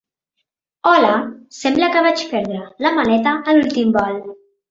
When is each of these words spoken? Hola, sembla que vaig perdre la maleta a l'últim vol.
Hola, 0.91 1.11
sembla 1.57 1.91
que 1.95 2.01
vaig 2.09 2.23
perdre 2.33 2.63
la 2.87 2.95
maleta 2.97 3.37
a 3.53 3.57
l'últim 3.59 3.93
vol. 3.99 4.21